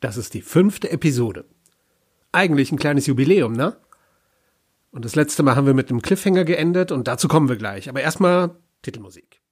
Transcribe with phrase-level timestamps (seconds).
[0.00, 1.46] Das ist die fünfte Episode.
[2.30, 3.76] Eigentlich ein kleines Jubiläum, ne?
[4.92, 7.88] Und das letzte Mal haben wir mit einem Cliffhanger geendet und dazu kommen wir gleich.
[7.88, 9.42] Aber erstmal Titelmusik.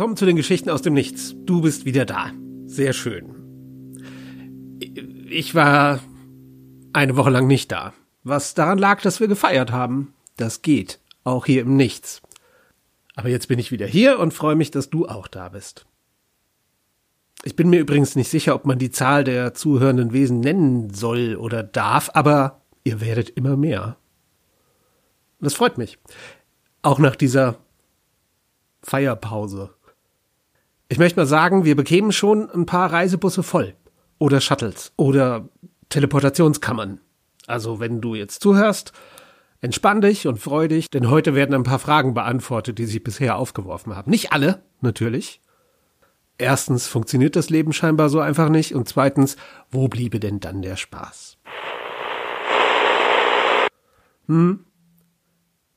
[0.00, 1.34] Willkommen zu den Geschichten aus dem Nichts.
[1.44, 2.32] Du bist wieder da.
[2.64, 3.98] Sehr schön.
[5.28, 6.00] Ich war
[6.94, 7.92] eine Woche lang nicht da.
[8.22, 10.14] Was daran lag, dass wir gefeiert haben.
[10.38, 11.00] Das geht.
[11.22, 12.22] Auch hier im Nichts.
[13.14, 15.84] Aber jetzt bin ich wieder hier und freue mich, dass du auch da bist.
[17.44, 21.36] Ich bin mir übrigens nicht sicher, ob man die Zahl der zuhörenden Wesen nennen soll
[21.36, 23.98] oder darf, aber ihr werdet immer mehr.
[25.40, 25.98] Das freut mich.
[26.80, 27.58] Auch nach dieser
[28.80, 29.74] Feierpause.
[30.92, 33.76] Ich möchte mal sagen, wir bekämen schon ein paar Reisebusse voll.
[34.18, 34.92] Oder Shuttles.
[34.96, 35.48] Oder
[35.88, 37.00] Teleportationskammern.
[37.46, 38.92] Also, wenn du jetzt zuhörst,
[39.60, 43.36] entspann dich und freu dich, denn heute werden ein paar Fragen beantwortet, die sich bisher
[43.36, 44.10] aufgeworfen haben.
[44.10, 45.40] Nicht alle, natürlich.
[46.38, 49.36] Erstens funktioniert das Leben scheinbar so einfach nicht und zweitens,
[49.70, 51.38] wo bliebe denn dann der Spaß?
[54.26, 54.64] Hm?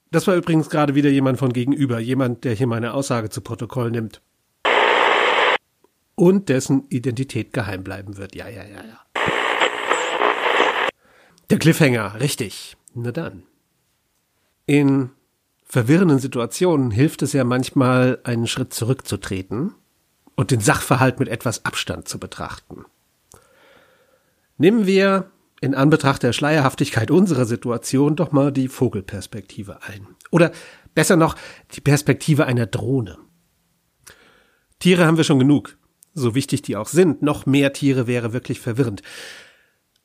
[0.09, 3.91] Das war übrigens gerade wieder jemand von gegenüber, jemand, der hier meine Aussage zu Protokoll
[3.91, 4.23] nimmt
[6.15, 8.35] und dessen Identität geheim bleiben wird.
[8.35, 8.99] Ja, ja, ja, ja.
[11.49, 12.77] Der Cliffhanger, richtig.
[12.93, 13.43] Na dann.
[14.65, 15.09] In
[15.63, 19.73] verwirrenden Situationen hilft es ja manchmal, einen Schritt zurückzutreten
[20.35, 22.85] und den Sachverhalt mit etwas Abstand zu betrachten.
[24.57, 25.31] Nehmen wir
[25.61, 30.07] in Anbetracht der Schleierhaftigkeit unserer Situation doch mal die Vogelperspektive ein.
[30.29, 30.51] Oder
[30.93, 31.35] besser noch,
[31.73, 33.17] die Perspektive einer Drohne.
[34.79, 35.77] Tiere haben wir schon genug
[36.13, 39.01] so wichtig die auch sind, noch mehr Tiere wäre wirklich verwirrend.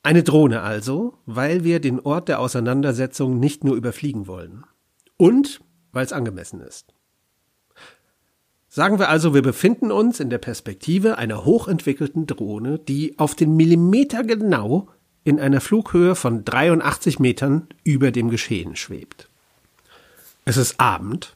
[0.01, 4.63] Eine Drohne also, weil wir den Ort der Auseinandersetzung nicht nur überfliegen wollen.
[5.17, 5.61] Und
[5.91, 6.93] weil es angemessen ist.
[8.71, 13.55] Sagen wir also, wir befinden uns in der Perspektive einer hochentwickelten Drohne, die auf den
[13.55, 14.87] Millimeter genau
[15.23, 19.27] in einer Flughöhe von 83 Metern über dem Geschehen schwebt.
[20.45, 21.35] Es ist Abend.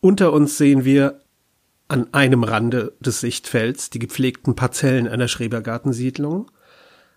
[0.00, 1.20] Unter uns sehen wir
[1.94, 6.50] an einem Rande des Sichtfelds die gepflegten Parzellen einer Schrebergartensiedlung,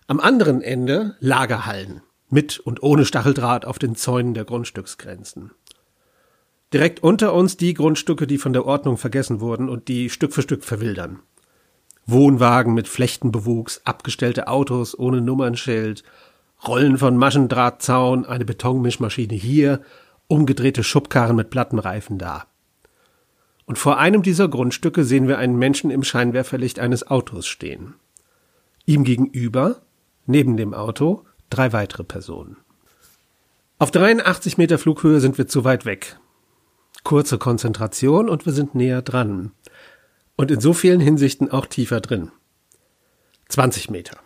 [0.06, 5.50] am anderen Ende Lagerhallen mit und ohne Stacheldraht auf den Zäunen der Grundstücksgrenzen.
[6.72, 10.42] Direkt unter uns die Grundstücke, die von der Ordnung vergessen wurden und die Stück für
[10.42, 11.18] Stück verwildern.
[12.06, 16.04] Wohnwagen mit Flechtenbewuchs, abgestellte Autos ohne Nummernschild,
[16.68, 19.80] Rollen von Maschendrahtzaun, eine Betonmischmaschine hier,
[20.28, 22.46] umgedrehte Schubkarren mit Plattenreifen da.
[23.68, 27.96] Und vor einem dieser Grundstücke sehen wir einen Menschen im Scheinwerferlicht eines Autos stehen.
[28.86, 29.82] Ihm gegenüber,
[30.24, 32.56] neben dem Auto, drei weitere Personen.
[33.78, 36.18] Auf 83 Meter Flughöhe sind wir zu weit weg.
[37.04, 39.52] Kurze Konzentration und wir sind näher dran.
[40.36, 42.30] Und in so vielen Hinsichten auch tiefer drin.
[43.50, 44.16] 20 Meter.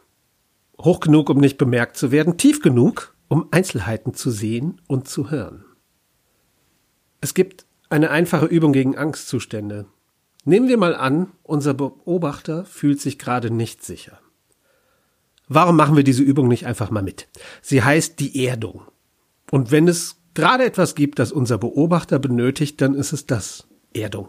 [0.81, 5.33] Hoch genug, um nicht bemerkt zu werden, tief genug, um Einzelheiten zu sehen und zu
[5.33, 5.65] hören.
[7.21, 9.85] Es gibt eine einfache Übung gegen Angstzustände.
[10.45, 14.19] Nehmen wir mal an, unser Beobachter fühlt sich gerade nicht sicher.
[15.47, 17.29] Warum machen wir diese Übung nicht einfach mal mit?
[17.61, 18.83] Sie heißt die Erdung.
[19.51, 24.29] Und wenn es gerade etwas gibt, das unser Beobachter benötigt, dann ist es das Erdung.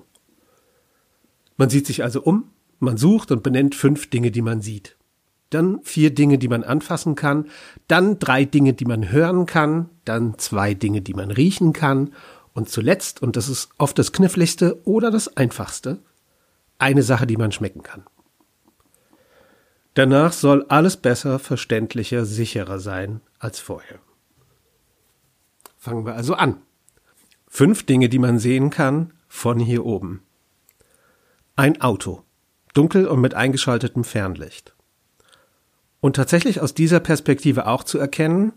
[1.55, 4.97] Man sieht sich also um, man sucht und benennt fünf Dinge, die man sieht.
[5.51, 7.45] Dann vier Dinge, die man anfassen kann,
[7.87, 12.11] dann drei Dinge, die man hören kann, dann zwei Dinge, die man riechen kann
[12.53, 15.99] und zuletzt, und das ist oft das kniffligste oder das einfachste,
[16.77, 18.05] eine Sache, die man schmecken kann.
[19.93, 23.99] Danach soll alles besser, verständlicher, sicherer sein als vorher.
[25.77, 26.61] Fangen wir also an.
[27.47, 30.23] Fünf Dinge, die man sehen kann von hier oben.
[31.55, 32.23] Ein Auto,
[32.73, 34.73] dunkel und mit eingeschaltetem Fernlicht.
[35.99, 38.53] Und tatsächlich aus dieser Perspektive auch zu erkennen,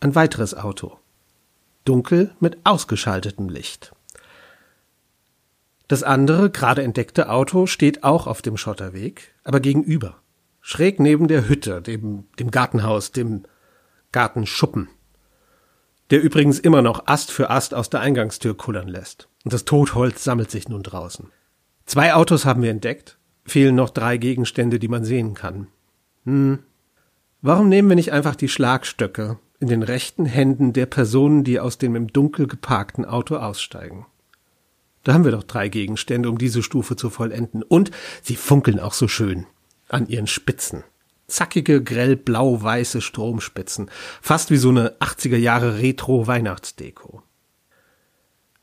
[0.00, 0.98] ein weiteres Auto,
[1.88, 3.92] dunkel mit ausgeschaltetem Licht.
[5.88, 10.16] Das andere, gerade entdeckte Auto steht auch auf dem Schotterweg, aber gegenüber,
[10.60, 13.44] schräg neben der Hütte, dem, dem Gartenhaus, dem
[14.10, 14.88] Gartenschuppen,
[16.10, 19.28] der übrigens immer noch Ast für Ast aus der Eingangstür kullern lässt.
[19.44, 21.30] Und das Totholz sammelt sich nun draußen.
[21.84, 25.68] Zwei Autos haben wir entdeckt, fehlen noch drei Gegenstände, die man sehen kann.
[26.24, 26.58] Hm.
[27.42, 31.78] Warum nehmen wir nicht einfach die Schlagstöcke in den rechten Händen der Personen, die aus
[31.78, 34.06] dem im Dunkel geparkten Auto aussteigen?
[35.06, 37.62] Da haben wir doch drei Gegenstände, um diese Stufe zu vollenden.
[37.62, 37.92] Und
[38.22, 39.46] sie funkeln auch so schön
[39.88, 40.82] an ihren Spitzen.
[41.28, 43.88] Zackige, grell blau-weiße Stromspitzen.
[44.20, 47.22] Fast wie so eine 80er Jahre Retro-Weihnachtsdeko.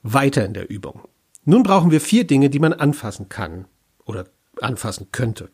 [0.02, 1.08] Weiter in der Übung.
[1.46, 3.66] Nun brauchen wir vier Dinge, die man anfassen kann.
[4.06, 4.26] Oder
[4.60, 5.50] anfassen könnte.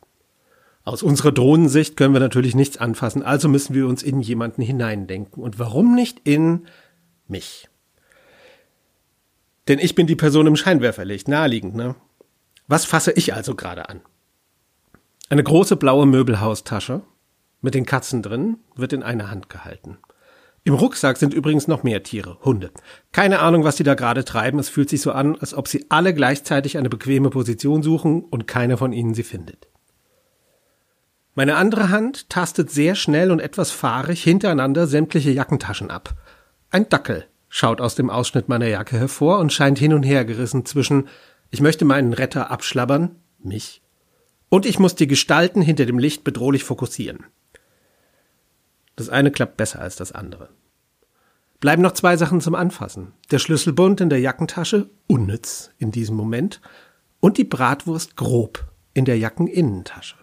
[0.90, 5.44] Aus unserer Drohnensicht können wir natürlich nichts anfassen, also müssen wir uns in jemanden hineindenken.
[5.44, 6.66] Und warum nicht in
[7.28, 7.70] mich?
[9.68, 11.96] Denn ich bin die Person im Scheinwerferlicht, naheliegend, ne?
[12.68, 14.02] Was fasse ich also gerade an?
[15.30, 17.04] Eine große blaue Möbelhaustasche
[17.62, 20.00] mit den Katzen drin wird in einer Hand gehalten.
[20.64, 22.72] Im Rucksack sind übrigens noch mehr Tiere, Hunde.
[23.12, 24.58] Keine Ahnung, was die da gerade treiben.
[24.58, 28.48] Es fühlt sich so an, als ob sie alle gleichzeitig eine bequeme Position suchen und
[28.48, 29.68] keiner von ihnen sie findet.
[31.40, 36.14] Meine andere Hand tastet sehr schnell und etwas fahrig hintereinander sämtliche Jackentaschen ab.
[36.70, 40.66] Ein Dackel schaut aus dem Ausschnitt meiner Jacke hervor und scheint hin und her gerissen
[40.66, 41.08] zwischen
[41.50, 43.82] ich möchte meinen Retter abschlabbern, mich,
[44.50, 47.24] und ich muss die Gestalten hinter dem Licht bedrohlich fokussieren.
[48.98, 50.50] Das eine klappt besser als das andere.
[51.62, 53.14] Bleiben noch zwei Sachen zum Anfassen.
[53.32, 56.60] Der Schlüsselbund in der Jackentasche, unnütz in diesem Moment,
[57.22, 60.19] und die Bratwurst grob in der Jackeninnentasche.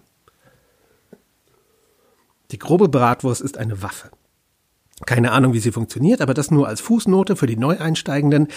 [2.50, 4.10] Die grobe Bratwurst ist eine Waffe.
[5.04, 8.48] Keine Ahnung, wie sie funktioniert, aber das nur als Fußnote für die Neueinsteigenden.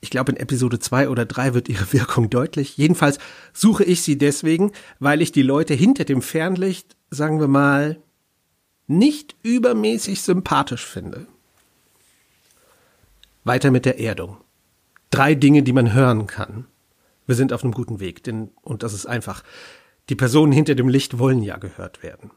[0.00, 2.76] Ich glaube, in Episode 2 oder 3 wird ihre Wirkung deutlich.
[2.76, 3.18] Jedenfalls
[3.52, 8.00] suche ich sie deswegen, weil ich die Leute hinter dem Fernlicht, sagen wir mal,
[8.86, 11.26] nicht übermäßig sympathisch finde.
[13.44, 14.38] Weiter mit der Erdung.
[15.10, 16.66] Drei Dinge, die man hören kann.
[17.26, 19.42] Wir sind auf einem guten Weg, denn, und das ist einfach,
[20.08, 22.30] die Personen hinter dem Licht wollen ja gehört werden.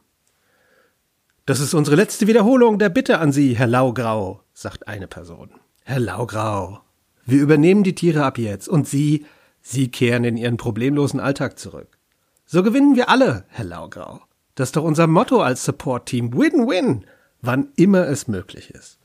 [1.48, 5.52] Das ist unsere letzte Wiederholung der Bitte an Sie, Herr Laugrau, sagt eine Person.
[5.84, 6.82] Herr Laugrau,
[7.24, 9.28] wir übernehmen die Tiere ab jetzt und Sie,
[9.62, 12.00] Sie kehren in Ihren problemlosen Alltag zurück.
[12.48, 14.22] So gewinnen wir alle, Herr Laugrau.
[14.56, 16.34] Das ist doch unser Motto als Support-Team.
[16.34, 17.06] Win-win,
[17.42, 18.98] wann immer es möglich ist.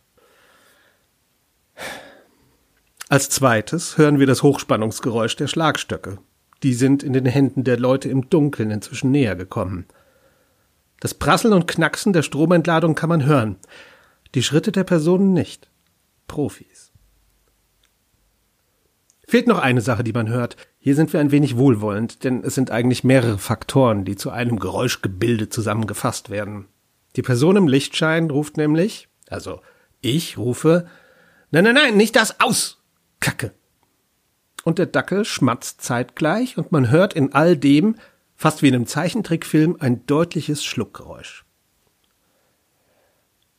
[3.11, 6.17] Als zweites hören wir das Hochspannungsgeräusch der Schlagstöcke.
[6.63, 9.85] Die sind in den Händen der Leute im Dunkeln inzwischen näher gekommen.
[11.01, 13.57] Das Prasseln und Knacksen der Stromentladung kann man hören.
[14.35, 15.71] Die Schritte der Personen nicht.
[16.29, 16.93] Profis.
[19.27, 20.57] Fehlt noch eine Sache, die man hört.
[20.79, 24.59] Hier sind wir ein wenig wohlwollend, denn es sind eigentlich mehrere Faktoren, die zu einem
[24.59, 26.67] Geräuschgebilde zusammengefasst werden.
[27.17, 29.61] Die Person im Lichtschein ruft nämlich, also
[30.01, 30.87] ich rufe,
[31.51, 32.83] nein, nein, nein, nicht das aus!
[33.21, 33.53] Kacke!
[34.65, 37.97] Und der Dackel schmatzt zeitgleich und man hört in all dem
[38.41, 41.45] fast wie in einem Zeichentrickfilm, ein deutliches Schluckgeräusch.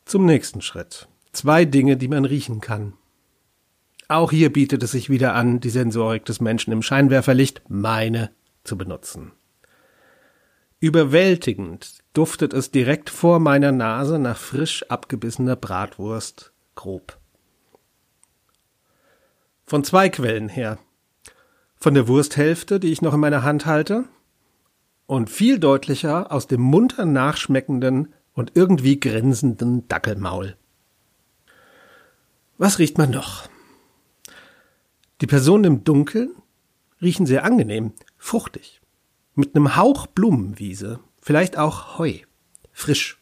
[0.04, 1.06] Zum nächsten Schritt.
[1.30, 2.94] Zwei Dinge, die man riechen kann.
[4.08, 8.32] Auch hier bietet es sich wieder an, die Sensorik des Menschen im Scheinwerferlicht, meine,
[8.64, 9.30] zu benutzen.
[10.80, 17.18] Überwältigend duftet es direkt vor meiner Nase nach frisch abgebissener Bratwurst grob.
[19.64, 20.78] Von zwei Quellen her.
[21.76, 24.08] Von der Wursthälfte, die ich noch in meiner Hand halte,
[25.12, 30.56] und viel deutlicher aus dem munter nachschmeckenden und irgendwie grinsenden Dackelmaul.
[32.56, 33.46] Was riecht man noch?
[35.20, 36.30] Die Personen im Dunkeln
[37.02, 38.80] riechen sehr angenehm, fruchtig,
[39.34, 42.20] mit einem Hauch Blumenwiese, vielleicht auch Heu,
[42.72, 43.20] frisch,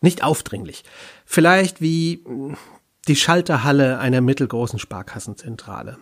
[0.00, 0.82] nicht aufdringlich,
[1.24, 2.56] vielleicht wie hm,
[3.06, 5.98] die Schalterhalle einer mittelgroßen Sparkassenzentrale.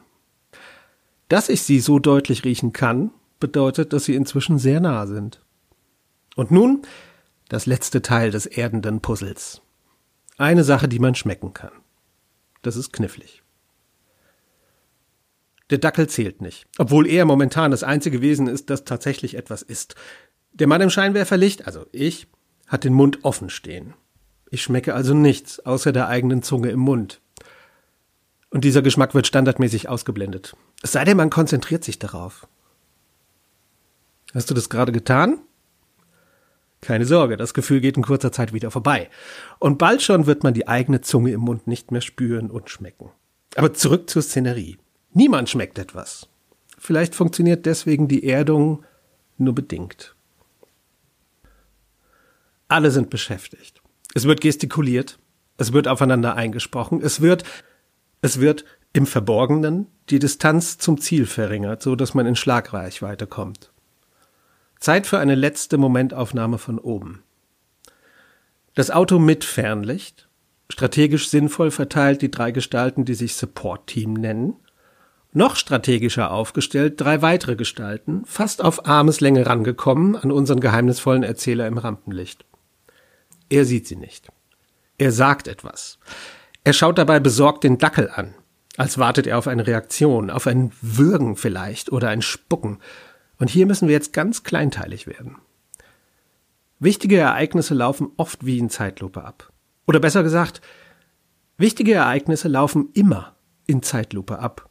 [1.28, 5.42] Dass ich sie so deutlich riechen kann, bedeutet, dass sie inzwischen sehr nah sind.
[6.34, 6.82] Und nun
[7.48, 9.62] das letzte Teil des erdenden Puzzles.
[10.38, 11.72] Eine Sache, die man schmecken kann.
[12.62, 13.42] Das ist knifflig.
[15.70, 19.96] Der Dackel zählt nicht, obwohl er momentan das einzige Wesen ist, das tatsächlich etwas isst.
[20.52, 22.28] Der Mann im Scheinwerferlicht, also ich,
[22.66, 23.94] hat den Mund offen stehen.
[24.50, 27.20] Ich schmecke also nichts außer der eigenen Zunge im Mund.
[28.50, 30.56] Und dieser Geschmack wird standardmäßig ausgeblendet.
[30.82, 32.46] Es sei denn, man konzentriert sich darauf.
[34.34, 35.38] Hast du das gerade getan?
[36.80, 39.08] Keine Sorge, das Gefühl geht in kurzer Zeit wieder vorbei.
[39.58, 43.10] Und bald schon wird man die eigene Zunge im Mund nicht mehr spüren und schmecken.
[43.56, 44.78] Aber zurück zur Szenerie.
[45.12, 46.28] Niemand schmeckt etwas.
[46.78, 48.84] Vielleicht funktioniert deswegen die Erdung
[49.38, 50.14] nur bedingt.
[52.68, 53.80] Alle sind beschäftigt.
[54.14, 55.18] Es wird gestikuliert,
[55.56, 57.44] es wird aufeinander eingesprochen, es wird,
[58.20, 63.72] es wird im Verborgenen die Distanz zum Ziel verringert, so dass man in Schlagreichweite kommt.
[64.78, 67.22] Zeit für eine letzte Momentaufnahme von oben.
[68.74, 70.28] Das Auto mit Fernlicht,
[70.70, 74.56] strategisch sinnvoll verteilt die drei Gestalten, die sich Support Team nennen,
[75.32, 81.78] noch strategischer aufgestellt drei weitere Gestalten, fast auf Armeslänge rangekommen an unseren geheimnisvollen Erzähler im
[81.78, 82.44] Rampenlicht.
[83.48, 84.28] Er sieht sie nicht.
[84.98, 85.98] Er sagt etwas.
[86.64, 88.34] Er schaut dabei besorgt den Dackel an,
[88.76, 92.78] als wartet er auf eine Reaktion, auf ein Würgen vielleicht oder ein Spucken.
[93.38, 95.36] Und hier müssen wir jetzt ganz kleinteilig werden.
[96.78, 99.52] Wichtige Ereignisse laufen oft wie in Zeitlupe ab.
[99.86, 100.60] Oder besser gesagt,
[101.56, 103.34] wichtige Ereignisse laufen immer
[103.66, 104.68] in Zeitlupe ab.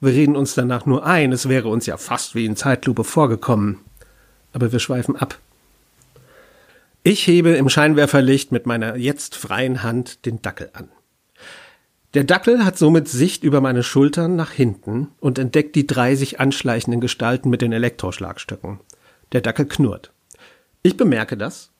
[0.00, 3.78] Wir reden uns danach nur ein, es wäre uns ja fast wie in Zeitlupe vorgekommen.
[4.52, 5.38] Aber wir schweifen ab.
[7.04, 10.88] Ich hebe im Scheinwerferlicht mit meiner jetzt freien Hand den Dackel an.
[12.14, 16.40] Der Dackel hat somit Sicht über meine Schultern nach hinten und entdeckt die drei sich
[16.40, 18.80] anschleichenden Gestalten mit den Elektroschlagstöcken.
[19.32, 20.12] Der Dackel knurrt.
[20.82, 21.70] Ich bemerke das,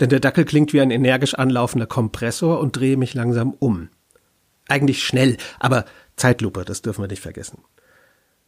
[0.00, 3.90] denn der Dackel klingt wie ein energisch anlaufender Kompressor und drehe mich langsam um.
[4.66, 5.84] Eigentlich schnell, aber
[6.16, 7.58] Zeitlupe, das dürfen wir nicht vergessen.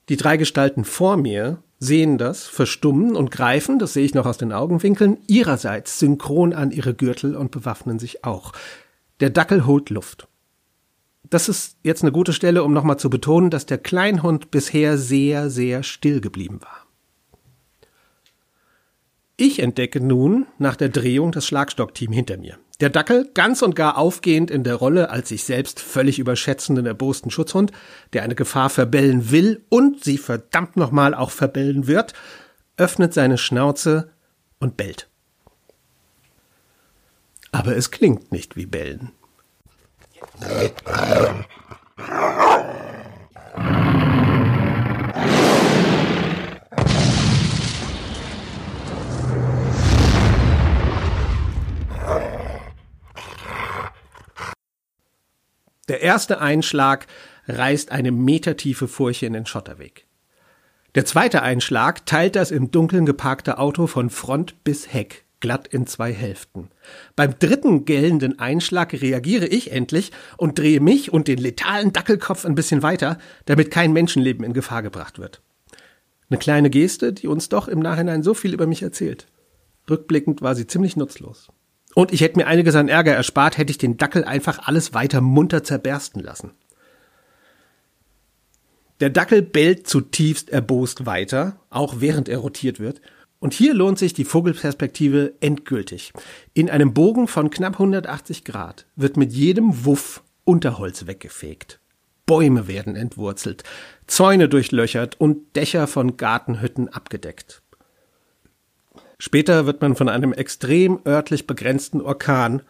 [0.09, 4.39] Die drei Gestalten vor mir sehen das, verstummen und greifen, das sehe ich noch aus
[4.39, 8.53] den Augenwinkeln, ihrerseits synchron an ihre Gürtel und bewaffnen sich auch.
[9.21, 10.27] Der Dackel holt Luft
[11.31, 15.51] das ist jetzt eine gute Stelle, um nochmal zu betonen, dass der Kleinhund bisher sehr,
[15.51, 16.87] sehr still geblieben war.
[19.37, 22.57] Ich entdecke nun nach der Drehung das Schlagstockteam hinter mir.
[22.81, 27.31] Der Dackel ganz und gar aufgehend in der Rolle als sich selbst völlig überschätzenden erbosten
[27.31, 27.73] Schutzhund,
[28.13, 32.15] der eine Gefahr verbellen will und sie verdammt nochmal auch verbellen wird,
[32.77, 34.11] öffnet seine Schnauze
[34.61, 35.09] und bellt.
[37.53, 39.13] Aber es klingt nicht wie Bellen.
[55.89, 57.07] Der erste Einschlag
[57.47, 60.07] reißt eine metertiefe Furche in den Schotterweg.
[60.95, 65.87] Der zweite Einschlag teilt das im Dunkeln geparkte Auto von Front bis Heck glatt in
[65.87, 66.71] zwei Hälften.
[67.17, 72.55] Beim dritten gellenden Einschlag reagiere ich endlich und drehe mich und den letalen Dackelkopf ein
[72.55, 75.43] bisschen weiter, damit kein Menschenleben in Gefahr gebracht wird.
[76.31, 79.27] Eine kleine Geste, die uns doch im Nachhinein so viel über mich erzählt.
[79.91, 81.49] Rückblickend war sie ziemlich nutzlos.
[81.95, 85.21] Und ich hätte mir einiges an Ärger erspart, hätte ich den Dackel einfach alles weiter
[85.21, 86.53] munter zerbersten lassen.
[89.01, 93.03] Der Dackel bellt zutiefst erbost weiter, auch während er rotiert wird,
[93.45, 96.15] und hier lohnt sich die Vogelperspektive endgültig.
[96.55, 101.79] In einem Bogen von knapp 180 Grad wird mit jedem Wuff Unterholz weggefegt.
[102.25, 103.63] Bäume werden entwurzelt,
[104.07, 107.61] Zäune durchlöchert und Dächer von Gartenhütten abgedeckt.
[109.19, 112.63] Später wird man von einem extrem örtlich begrenzten Orkan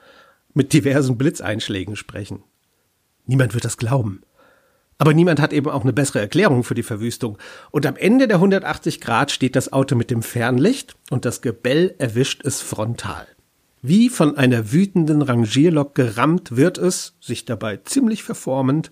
[0.55, 2.43] mit diversen Blitzeinschlägen sprechen.
[3.27, 4.23] Niemand wird das glauben.
[4.99, 7.39] Aber niemand hat eben auch eine bessere Erklärung für die Verwüstung.
[7.71, 11.95] Und am Ende der 180 Grad steht das Auto mit dem Fernlicht und das Gebell
[11.99, 13.27] erwischt es frontal.
[13.83, 18.91] Wie von einer wütenden Rangierlok gerammt wird es, sich dabei ziemlich verformend,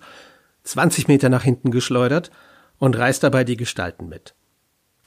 [0.64, 2.30] 20 Meter nach hinten geschleudert
[2.78, 4.35] und reißt dabei die Gestalten mit.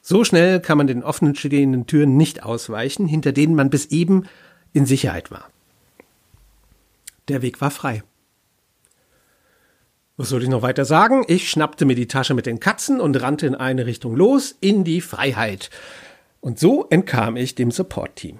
[0.02, 4.26] So schnell kann man den offenen stehenden Türen nicht ausweichen, hinter denen man bis eben
[4.72, 5.50] in Sicherheit war.
[7.28, 8.04] Der Weg war frei.
[10.18, 11.26] Was soll ich noch weiter sagen?
[11.28, 14.86] Ich schnappte mir die Tasche mit den Katzen und rannte in eine Richtung los, in
[14.86, 15.70] die Freiheit.
[16.40, 18.40] Und so entkam ich dem Support-Team.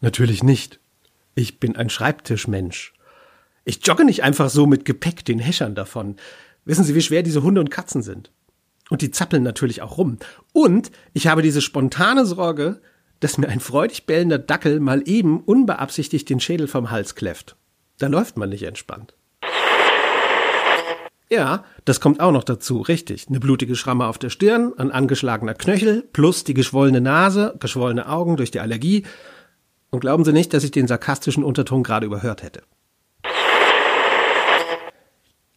[0.00, 0.80] Natürlich nicht.
[1.36, 2.94] Ich bin ein Schreibtischmensch.
[3.64, 6.16] Ich jogge nicht einfach so mit Gepäck den Häschern davon.
[6.64, 8.32] Wissen Sie, wie schwer diese Hunde und Katzen sind?
[8.90, 10.18] Und die zappeln natürlich auch rum.
[10.52, 12.80] Und ich habe diese spontane Sorge,
[13.20, 17.56] dass mir ein freudig bellender Dackel mal eben unbeabsichtigt den Schädel vom Hals kläfft.
[17.98, 19.15] Da läuft man nicht entspannt.
[21.28, 23.26] Ja, das kommt auch noch dazu, richtig.
[23.28, 28.36] Eine blutige Schramme auf der Stirn, ein angeschlagener Knöchel, plus die geschwollene Nase, geschwollene Augen
[28.36, 29.04] durch die Allergie.
[29.90, 32.62] Und glauben Sie nicht, dass ich den sarkastischen Unterton gerade überhört hätte.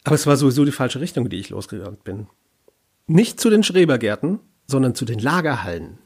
[0.03, 2.27] Aber es war sowieso die falsche Richtung, die ich losgerannt bin.
[3.05, 5.99] Nicht zu den Schrebergärten, sondern zu den Lagerhallen.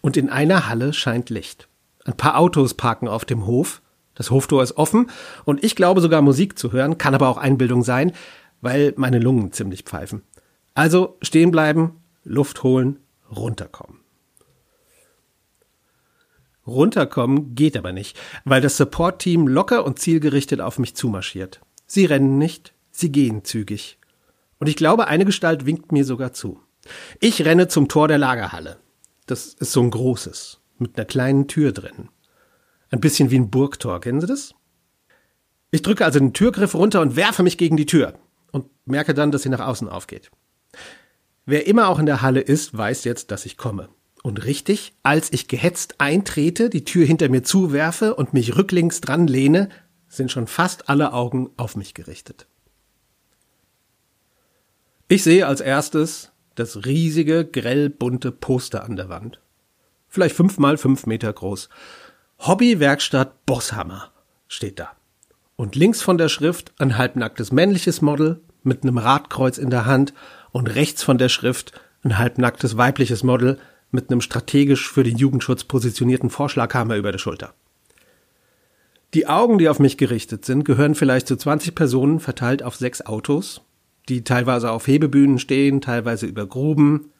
[0.00, 1.68] Und in einer Halle scheint Licht.
[2.04, 3.82] Ein paar Autos parken auf dem Hof.
[4.14, 5.10] Das Hoftor ist offen
[5.44, 8.12] und ich glaube sogar Musik zu hören, kann aber auch Einbildung sein,
[8.60, 10.22] weil meine Lungen ziemlich pfeifen.
[10.74, 12.98] Also stehen bleiben, Luft holen,
[13.30, 14.00] runterkommen.
[16.66, 21.60] Runterkommen geht aber nicht, weil das Support-Team locker und zielgerichtet auf mich zumarschiert.
[21.86, 23.98] Sie rennen nicht, sie gehen zügig.
[24.58, 26.60] Und ich glaube, eine Gestalt winkt mir sogar zu.
[27.18, 28.78] Ich renne zum Tor der Lagerhalle.
[29.26, 32.08] Das ist so ein großes, mit einer kleinen Tür drin.
[32.90, 34.54] Ein bisschen wie ein Burgtor, kennen Sie das?
[35.70, 38.14] Ich drücke also den Türgriff runter und werfe mich gegen die Tür
[38.52, 40.30] und merke dann, dass sie nach außen aufgeht.
[41.46, 43.88] Wer immer auch in der Halle ist, weiß jetzt, dass ich komme.
[44.22, 49.26] Und richtig, als ich gehetzt eintrete, die Tür hinter mir zuwerfe und mich rücklings dran
[49.26, 49.70] lehne,
[50.08, 52.46] sind schon fast alle Augen auf mich gerichtet.
[55.08, 59.40] Ich sehe als erstes das riesige, grell bunte Poster an der Wand.
[60.08, 61.68] Vielleicht fünf mal fünf Meter groß.
[62.40, 64.12] Hobbywerkstatt Bosshammer
[64.48, 64.99] steht da.
[65.60, 70.14] Und links von der Schrift ein halbnacktes männliches Model mit einem Radkreuz in der Hand
[70.52, 73.58] und rechts von der Schrift ein halbnacktes weibliches Model
[73.90, 77.52] mit einem strategisch für den Jugendschutz positionierten Vorschlaghammer über der Schulter.
[79.12, 83.02] Die Augen, die auf mich gerichtet sind, gehören vielleicht zu 20 Personen verteilt auf sechs
[83.02, 83.60] Autos,
[84.08, 87.12] die teilweise auf Hebebühnen stehen, teilweise über Gruben.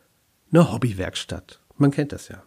[0.50, 1.60] Eine Hobbywerkstatt.
[1.76, 2.42] Man kennt das ja.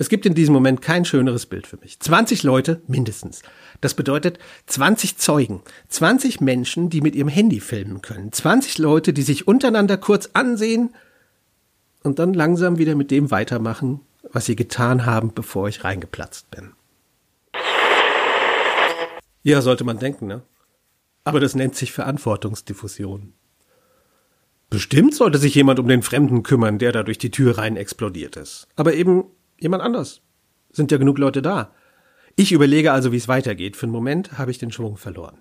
[0.00, 1.98] Es gibt in diesem Moment kein schöneres Bild für mich.
[1.98, 3.42] 20 Leute mindestens.
[3.80, 9.22] Das bedeutet 20 Zeugen, 20 Menschen, die mit ihrem Handy filmen können, 20 Leute, die
[9.22, 10.94] sich untereinander kurz ansehen
[12.04, 14.00] und dann langsam wieder mit dem weitermachen,
[14.32, 16.72] was sie getan haben, bevor ich reingeplatzt bin.
[19.42, 20.42] Ja, sollte man denken, ne?
[21.24, 23.32] Aber das nennt sich Verantwortungsdiffusion.
[24.70, 28.36] Bestimmt sollte sich jemand um den Fremden kümmern, der da durch die Tür rein explodiert
[28.36, 28.68] ist.
[28.76, 29.24] Aber eben
[29.60, 30.20] jemand anders.
[30.70, 31.72] Sind ja genug Leute da.
[32.36, 33.76] Ich überlege also, wie es weitergeht.
[33.76, 35.38] Für einen Moment habe ich den Schwung verloren.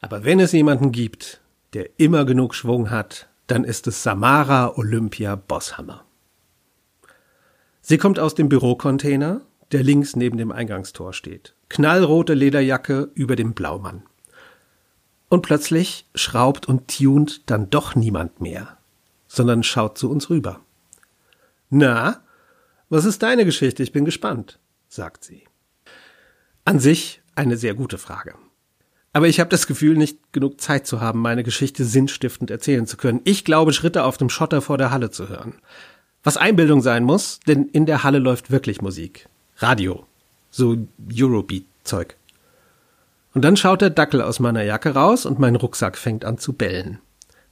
[0.00, 1.40] Aber wenn es jemanden gibt,
[1.72, 6.04] der immer genug Schwung hat, dann ist es Samara Olympia Bosshammer.
[7.80, 11.54] Sie kommt aus dem Bürocontainer, der links neben dem Eingangstor steht.
[11.68, 14.02] Knallrote Lederjacke über dem Blaumann.
[15.28, 18.76] Und plötzlich schraubt und tunt dann doch niemand mehr,
[19.26, 20.60] sondern schaut zu uns rüber.
[21.68, 22.22] Na,
[22.88, 23.82] was ist deine Geschichte?
[23.82, 25.44] Ich bin gespannt, sagt sie.
[26.64, 28.34] An sich eine sehr gute Frage.
[29.12, 32.96] Aber ich habe das Gefühl, nicht genug Zeit zu haben, meine Geschichte sinnstiftend erzählen zu
[32.96, 33.22] können.
[33.24, 35.54] Ich glaube, Schritte auf dem Schotter vor der Halle zu hören.
[36.22, 39.28] Was Einbildung sein muss, denn in der Halle läuft wirklich Musik.
[39.58, 40.06] Radio.
[40.50, 40.76] So
[41.10, 42.16] Eurobeat-Zeug.
[43.32, 46.52] Und dann schaut der Dackel aus meiner Jacke raus und mein Rucksack fängt an zu
[46.52, 46.98] bellen.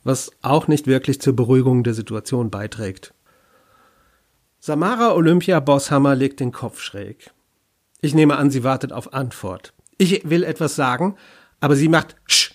[0.03, 3.15] Was auch nicht wirklich zur Beruhigung der Situation beiträgt.
[4.67, 7.35] Samara Olympia Bosshammer legt den Kopf schräg.
[8.01, 9.75] Ich nehme an, sie wartet auf Antwort.
[9.99, 11.19] Ich will etwas sagen,
[11.61, 12.55] aber sie macht Sch.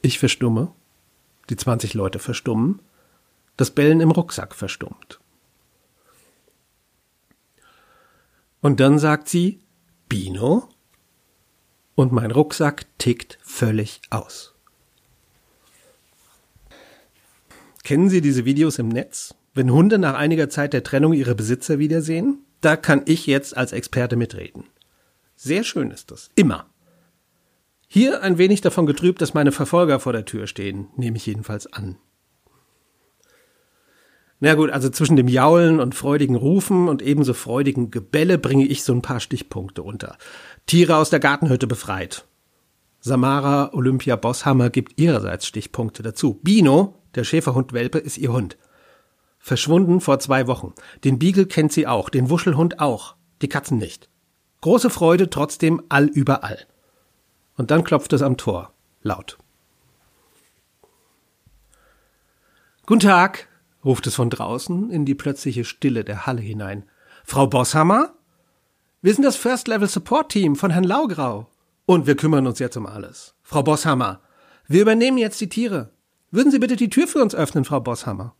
[0.00, 0.70] Ich verstumme.
[1.50, 2.82] Die 20 Leute verstummen.
[3.56, 5.18] Das Bellen im Rucksack verstummt.
[8.60, 9.58] Und dann sagt sie
[10.08, 10.68] Bino
[11.96, 14.54] und mein Rucksack tickt völlig aus.
[17.82, 19.34] Kennen Sie diese Videos im Netz?
[19.56, 23.72] Wenn Hunde nach einiger Zeit der Trennung ihre Besitzer wiedersehen, da kann ich jetzt als
[23.72, 24.64] Experte mitreden.
[25.34, 26.28] Sehr schön ist das.
[26.34, 26.66] Immer.
[27.88, 31.72] Hier ein wenig davon getrübt, dass meine Verfolger vor der Tür stehen, nehme ich jedenfalls
[31.72, 31.96] an.
[34.40, 38.84] Na gut, also zwischen dem Jaulen und freudigen Rufen und ebenso freudigen Gebälle bringe ich
[38.84, 40.18] so ein paar Stichpunkte unter.
[40.66, 42.26] Tiere aus der Gartenhütte befreit.
[43.00, 46.34] Samara Olympia Bosshammer gibt ihrerseits Stichpunkte dazu.
[46.42, 48.58] Bino, der Schäferhund-Welpe, ist ihr Hund.
[49.46, 50.74] Verschwunden vor zwei Wochen.
[51.04, 54.08] Den Beagle kennt sie auch, den Wuschelhund auch, die Katzen nicht.
[54.60, 56.66] Große Freude trotzdem all überall.
[57.56, 59.38] Und dann klopft es am Tor, laut.
[62.86, 63.46] Guten Tag,
[63.84, 66.82] ruft es von draußen in die plötzliche Stille der Halle hinein.
[67.24, 68.14] Frau Bosshammer?
[69.00, 71.48] Wir sind das First Level Support Team von Herrn Laugrau.
[71.84, 73.36] Und wir kümmern uns jetzt um alles.
[73.44, 74.18] Frau Bosshammer,
[74.66, 75.92] wir übernehmen jetzt die Tiere.
[76.32, 78.34] Würden Sie bitte die Tür für uns öffnen, Frau Bosshammer?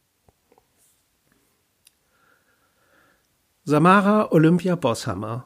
[3.68, 5.44] Samara Olympia Bosshammer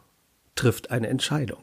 [0.54, 1.62] trifft eine Entscheidung.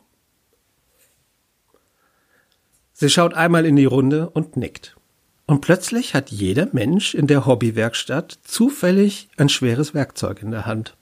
[2.93, 4.98] Sie schaut einmal in die Runde und nickt.
[5.46, 10.98] Und plötzlich hat jeder Mensch in der Hobbywerkstatt zufällig ein schweres Werkzeug in der Hand.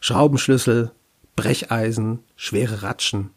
[0.00, 0.90] Schraubenschlüssel,
[1.36, 3.30] Brecheisen, schwere Ratschen.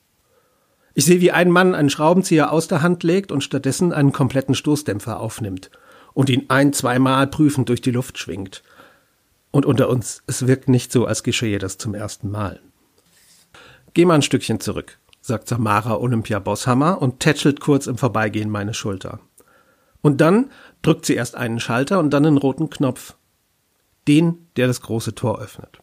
[0.96, 4.56] Ich sehe, wie ein Mann einen Schraubenzieher aus der Hand legt und stattdessen einen kompletten
[4.56, 5.70] Stoßdämpfer aufnimmt
[6.14, 8.64] und ihn ein, zweimal prüfend durch die Luft schwingt.
[9.52, 12.62] Und unter uns, es wirkt nicht so, als geschehe das zum ersten Mal.
[13.94, 18.74] Geh mal ein Stückchen zurück, sagt Samara Olympia Bosshammer und tätschelt kurz im Vorbeigehen meine
[18.74, 19.20] Schulter.
[20.02, 20.50] Und dann
[20.82, 23.16] drückt sie erst einen Schalter und dann einen roten Knopf.
[24.08, 25.80] Den, der das große Tor öffnet.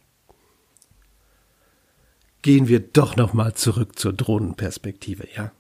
[2.43, 5.53] Gehen wir doch noch mal zurück zur Drohnenperspektive, ja?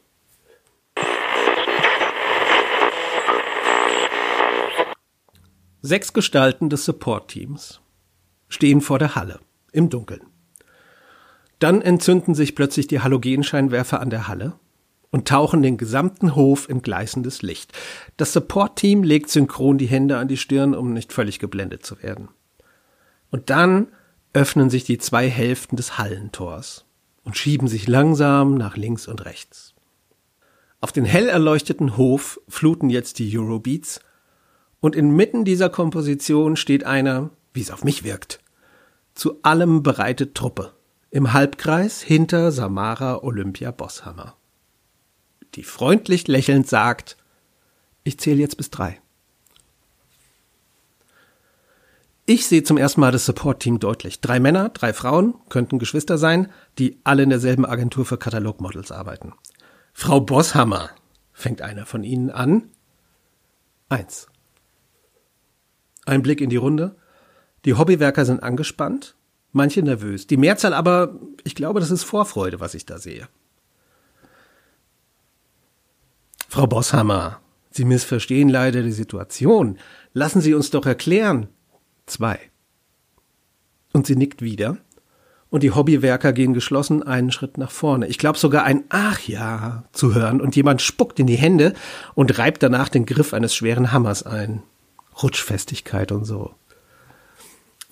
[5.82, 7.80] Sechs Gestalten des Support-Teams
[8.48, 9.40] stehen vor der Halle
[9.72, 10.22] im Dunkeln.
[11.58, 14.54] Dann entzünden sich plötzlich die Halogenscheinwerfer an der Halle
[15.10, 17.72] und tauchen den gesamten Hof in gleißendes Licht.
[18.16, 22.28] Das Support-Team legt synchron die Hände an die Stirn, um nicht völlig geblendet zu werden.
[23.30, 23.88] Und dann
[24.32, 26.84] öffnen sich die zwei Hälften des Hallentors
[27.24, 29.74] und schieben sich langsam nach links und rechts.
[30.80, 34.00] Auf den hell erleuchteten Hof fluten jetzt die Eurobeats
[34.80, 38.38] und inmitten dieser Komposition steht einer, wie es auf mich wirkt,
[39.16, 40.74] zu allem bereite Truppe
[41.10, 44.36] im Halbkreis hinter Samara Olympia Bosshammer.
[45.56, 47.16] Die freundlich lächelnd sagt,
[48.04, 49.00] ich zähle jetzt bis drei.
[52.26, 54.20] Ich sehe zum ersten Mal das Support-Team deutlich.
[54.20, 59.32] Drei Männer, drei Frauen, könnten Geschwister sein, die alle in derselben Agentur für Katalogmodels arbeiten.
[59.92, 60.90] Frau Bosshammer,
[61.32, 62.70] fängt einer von ihnen an.
[63.88, 64.28] Eins.
[66.06, 66.94] Ein Blick in die Runde.
[67.64, 69.16] Die Hobbywerker sind angespannt,
[69.52, 70.26] manche nervös.
[70.26, 73.28] Die Mehrzahl aber, ich glaube, das ist Vorfreude, was ich da sehe.
[76.48, 77.40] Frau Bosshammer,
[77.70, 79.78] Sie missverstehen leider die Situation.
[80.12, 81.48] Lassen Sie uns doch erklären.
[82.06, 82.40] Zwei.
[83.92, 84.78] Und sie nickt wieder.
[85.50, 88.06] Und die Hobbywerker gehen geschlossen einen Schritt nach vorne.
[88.08, 91.72] Ich glaube sogar ein Ach ja zu hören und jemand spuckt in die Hände
[92.14, 94.62] und reibt danach den Griff eines schweren Hammers ein.
[95.22, 96.54] Rutschfestigkeit und so.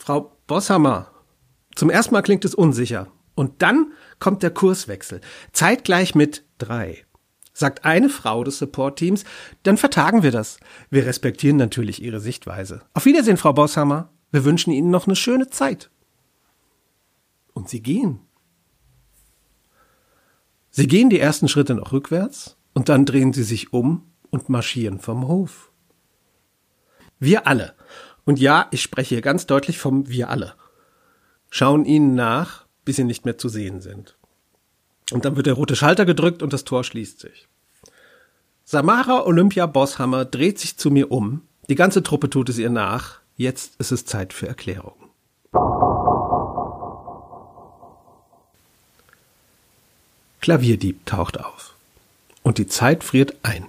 [0.06, 1.10] Frau Bosshammer,
[1.74, 3.08] zum ersten Mal klingt es unsicher.
[3.34, 5.20] Und dann kommt der Kurswechsel.
[5.50, 7.04] Zeitgleich mit drei.
[7.52, 9.24] Sagt eine Frau des Support-Teams,
[9.64, 10.60] dann vertagen wir das.
[10.90, 12.82] Wir respektieren natürlich Ihre Sichtweise.
[12.94, 14.12] Auf Wiedersehen, Frau Bosshammer.
[14.30, 15.90] Wir wünschen Ihnen noch eine schöne Zeit.
[17.52, 18.20] Und sie gehen.
[20.70, 25.00] Sie gehen die ersten Schritte noch rückwärts und dann drehen sie sich um und marschieren
[25.00, 25.72] vom Hof.
[27.18, 27.74] Wir alle,
[28.26, 30.54] und ja, ich spreche hier ganz deutlich vom wir alle,
[31.48, 34.16] schauen ihnen nach, bis sie nicht mehr zu sehen sind.
[35.12, 37.46] Und dann wird der rote Schalter gedrückt und das Tor schließt sich.
[38.64, 41.42] Samara Olympia Bosshammer dreht sich zu mir um.
[41.68, 43.20] Die ganze Truppe tut es ihr nach.
[43.36, 45.06] Jetzt ist es Zeit für Erklärungen.
[50.40, 51.74] Klavierdieb taucht auf.
[52.42, 53.66] Und die Zeit friert ein.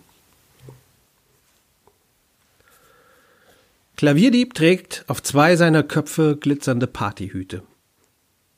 [3.97, 7.63] Klavierdieb trägt auf zwei seiner Köpfe glitzernde Partyhüte.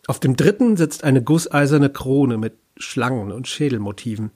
[0.05, 4.31] Auf dem dritten sitzt eine gusseiserne Krone mit Schlangen und Schädelmotiven.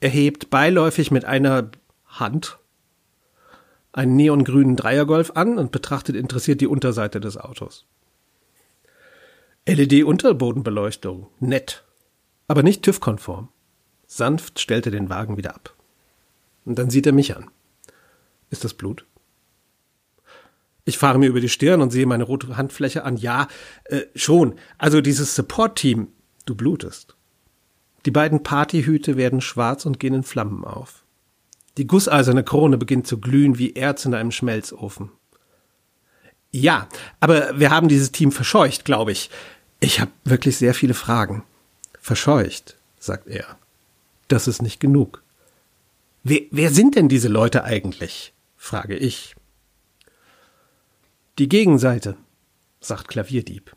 [0.00, 1.70] Er hebt beiläufig mit einer
[2.06, 2.58] Hand
[3.92, 7.86] einen neongrünen Dreiergolf an und betrachtet interessiert die Unterseite des Autos.
[9.66, 11.84] LED-Unterbodenbeleuchtung, nett,
[12.48, 13.48] aber nicht TÜV-konform.
[14.06, 15.74] Sanft stellt er den Wagen wieder ab.
[16.64, 17.50] Und dann sieht er mich an.
[18.50, 19.06] Ist das Blut?
[20.84, 23.16] Ich fahre mir über die Stirn und sehe meine rote Handfläche an.
[23.16, 23.48] Ja,
[23.84, 24.54] äh, schon.
[24.76, 26.08] Also dieses Support-Team,
[26.44, 27.16] du blutest.
[28.04, 31.04] Die beiden Partyhüte werden schwarz und gehen in Flammen auf.
[31.78, 35.10] Die gusseiserne Krone beginnt zu glühen wie Erz in einem Schmelzofen.
[36.50, 39.30] Ja, aber wir haben dieses Team verscheucht, glaube ich.
[39.80, 41.42] Ich habe wirklich sehr viele Fragen.
[41.98, 43.58] Verscheucht, sagt er.
[44.28, 45.22] Das ist nicht genug.
[46.22, 48.32] Wer, wer sind denn diese Leute eigentlich?
[48.56, 49.34] frage ich.
[51.38, 52.16] Die Gegenseite,
[52.80, 53.74] sagt Klavierdieb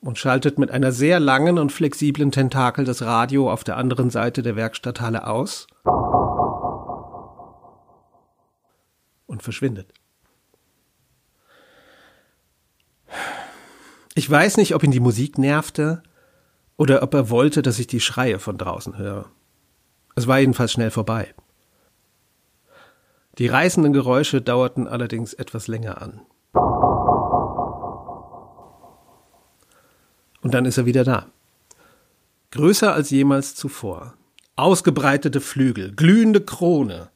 [0.00, 4.42] und schaltet mit einer sehr langen und flexiblen Tentakel das Radio auf der anderen Seite
[4.42, 5.66] der Werkstatthalle aus
[9.26, 9.92] und verschwindet.
[14.14, 16.02] Ich weiß nicht, ob ihn die Musik nervte
[16.78, 19.30] oder ob er wollte, dass ich die Schreie von draußen höre.
[20.16, 21.34] Es war jedenfalls schnell vorbei.
[23.36, 26.22] Die reißenden Geräusche dauerten allerdings etwas länger an.
[30.40, 31.26] Und dann ist er wieder da.
[32.52, 34.14] Größer als jemals zuvor.
[34.56, 37.10] Ausgebreitete Flügel, glühende Krone.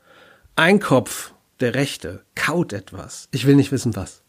[0.54, 3.28] Ein Kopf, der rechte, kaut etwas.
[3.30, 4.22] Ich will nicht wissen was.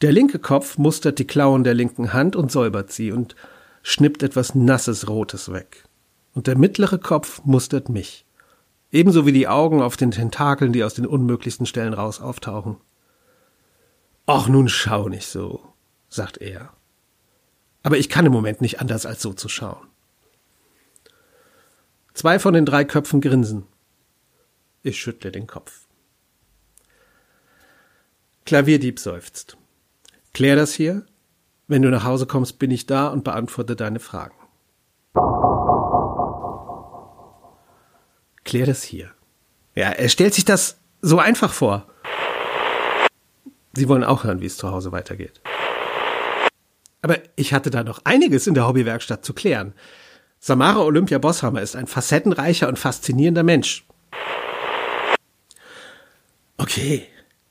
[0.00, 3.36] Der linke Kopf mustert die Klauen der linken Hand und säubert sie und
[3.82, 5.84] schnippt etwas nasses Rotes weg.
[6.34, 8.24] Und der mittlere Kopf mustert mich.
[8.90, 12.76] Ebenso wie die Augen auf den Tentakeln, die aus den unmöglichsten Stellen raus auftauchen.
[14.30, 15.72] Ach, nun schau nicht so.
[16.10, 16.74] sagt er.
[17.82, 19.86] Aber ich kann im Moment nicht anders als so zu schauen.
[22.12, 23.66] Zwei von den drei Köpfen grinsen.
[24.82, 25.86] Ich schüttle den Kopf.
[28.44, 29.56] Klavierdieb seufzt.
[30.34, 31.06] Klär das hier.
[31.66, 34.36] Wenn du nach Hause kommst, bin ich da und beantworte deine Fragen.
[38.44, 39.10] Klär das hier.
[39.74, 41.86] Ja, er stellt sich das so einfach vor.
[43.78, 45.40] Sie wollen auch hören, wie es zu Hause weitergeht.
[47.00, 49.72] Aber ich hatte da noch einiges in der Hobbywerkstatt zu klären.
[50.40, 53.86] Samara Olympia Bosshammer ist ein facettenreicher und faszinierender Mensch.
[56.56, 57.06] Okay,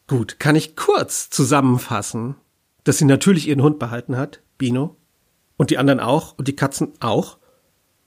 [0.07, 0.37] gut.
[0.37, 2.35] Kann ich kurz zusammenfassen,
[2.83, 4.97] dass sie natürlich ihren Hund behalten hat, Bino,
[5.55, 7.37] und die anderen auch und die Katzen auch.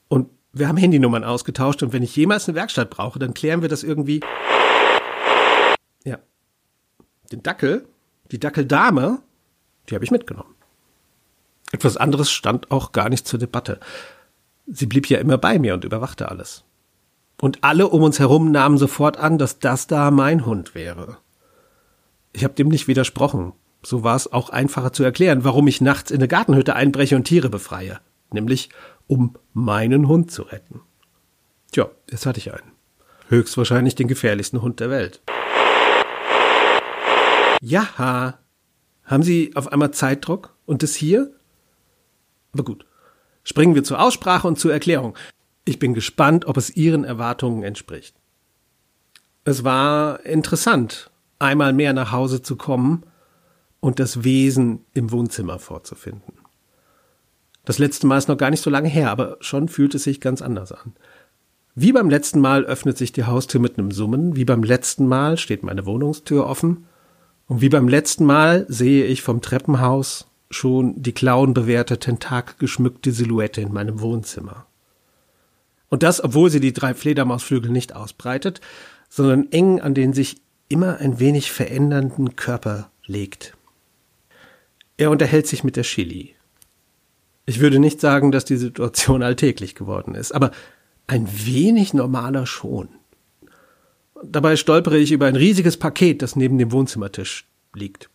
[0.09, 3.71] Und wir haben Handynummern ausgetauscht und wenn ich jemals eine Werkstatt brauche, dann klären wir
[3.71, 4.21] das irgendwie.
[6.05, 6.19] Ja.
[7.33, 7.89] Den Dackel,
[8.31, 9.21] die Dackeldame,
[9.89, 10.55] die habe ich mitgenommen.
[11.73, 13.81] Etwas anderes stand auch gar nicht zur Debatte.
[14.67, 16.65] Sie blieb ja immer bei mir und überwachte alles.
[17.41, 21.19] Und alle um uns herum nahmen sofort an, dass das da mein Hund wäre.
[22.33, 23.53] Ich habe dem nicht widersprochen.
[23.83, 27.25] So war es auch einfacher zu erklären, warum ich nachts in eine Gartenhütte einbreche und
[27.25, 27.99] Tiere befreie.
[28.31, 28.69] Nämlich,
[29.07, 30.83] um meinen Hund zu retten.
[31.73, 32.73] Tja, jetzt hatte ich einen.
[33.29, 35.23] Höchstwahrscheinlich den gefährlichsten Hund der Welt.
[37.61, 38.39] Jaha.
[39.05, 40.55] Haben Sie auf einmal Zeitdruck?
[40.67, 41.33] Und das hier?
[42.53, 42.87] Aber gut.
[43.43, 45.17] Springen wir zur Aussprache und zur Erklärung.
[45.65, 48.17] Ich bin gespannt, ob es Ihren Erwartungen entspricht.
[49.45, 53.05] Es war interessant, einmal mehr nach Hause zu kommen
[53.81, 56.35] und das Wesen im Wohnzimmer vorzufinden.
[57.65, 60.21] Das letzte Mal ist noch gar nicht so lange her, aber schon fühlt es sich
[60.21, 60.95] ganz anders an.
[61.75, 65.39] Wie beim letzten Mal öffnet sich die Haustür mit einem Summen, wie beim letzten Mal
[65.39, 66.87] steht meine Wohnungstür offen,
[67.51, 73.73] und wie beim letzten Mal sehe ich vom Treppenhaus schon die klauenbewehrte, tentakelgeschmückte Silhouette in
[73.73, 74.67] meinem Wohnzimmer.
[75.89, 78.61] Und das, obwohl sie die drei Fledermausflügel nicht ausbreitet,
[79.09, 83.57] sondern eng an den sich immer ein wenig verändernden Körper legt.
[84.97, 86.37] Er unterhält sich mit der Chili.
[87.47, 90.53] Ich würde nicht sagen, dass die Situation alltäglich geworden ist, aber
[91.09, 92.91] ein wenig normaler schon.
[94.23, 98.11] Dabei stolpere ich über ein riesiges Paket, das neben dem Wohnzimmertisch liegt.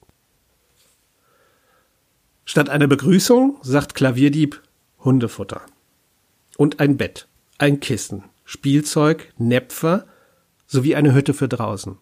[2.46, 4.62] Statt einer Begrüßung sagt Klavierdieb
[5.04, 5.62] Hundefutter.
[6.58, 10.06] Und ein Bett, ein Kissen, Spielzeug, Näpfer
[10.68, 11.98] sowie eine Hütte für draußen.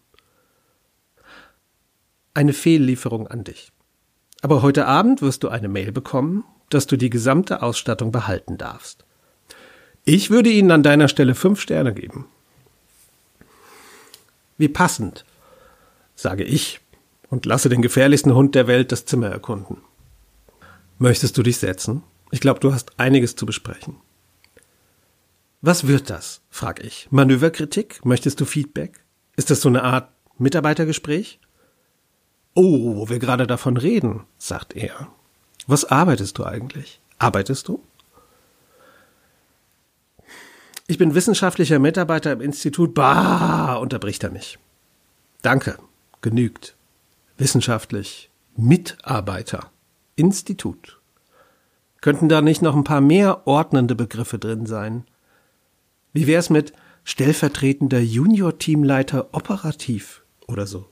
[2.34, 3.72] Eine Fehllieferung an dich.
[4.42, 9.04] Aber heute Abend wirst du eine Mail bekommen, dass du die gesamte Ausstattung behalten darfst.
[10.04, 12.26] Ich würde ihnen an deiner Stelle fünf Sterne geben.
[14.56, 15.24] Wie passend,
[16.14, 16.80] sage ich
[17.30, 19.78] und lasse den gefährlichsten Hund der Welt das Zimmer erkunden.
[20.98, 22.02] Möchtest du dich setzen?
[22.30, 23.96] Ich glaube, du hast einiges zu besprechen.
[25.60, 26.42] Was wird das?
[26.50, 27.08] frag ich.
[27.10, 28.04] Manöverkritik?
[28.04, 29.02] Möchtest du Feedback?
[29.36, 31.40] Ist das so eine Art Mitarbeitergespräch?
[32.54, 35.08] Oh, wo wir gerade davon reden, sagt er.
[35.66, 37.00] Was arbeitest du eigentlich?
[37.18, 37.82] Arbeitest du?
[40.86, 42.94] Ich bin wissenschaftlicher Mitarbeiter im Institut.
[42.94, 44.58] Bah, unterbricht er mich.
[45.40, 45.78] Danke,
[46.20, 46.76] genügt.
[47.38, 49.70] Wissenschaftlich Mitarbeiter.
[50.16, 51.00] Institut.
[52.02, 55.04] Könnten da nicht noch ein paar mehr ordnende Begriffe drin sein?
[56.12, 60.86] Wie wär's mit stellvertretender Junior-Teamleiter operativ oder so?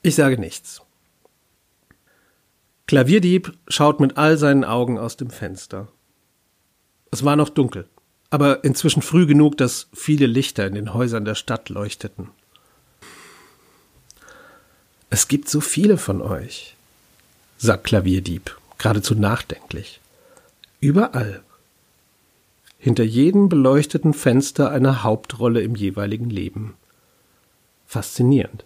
[0.00, 0.80] Ich sage nichts.
[2.86, 5.88] Klavierdieb schaut mit all seinen Augen aus dem Fenster.
[7.10, 7.88] Es war noch dunkel,
[8.30, 12.30] aber inzwischen früh genug, dass viele Lichter in den Häusern der Stadt leuchteten.
[15.10, 16.76] Es gibt so viele von euch
[17.58, 20.00] sagt Klavierdieb, geradezu nachdenklich.
[20.80, 21.42] Überall.
[22.78, 26.74] Hinter jedem beleuchteten Fenster eine Hauptrolle im jeweiligen Leben.
[27.86, 28.64] Faszinierend.